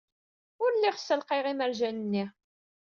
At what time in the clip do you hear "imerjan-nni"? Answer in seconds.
1.51-2.25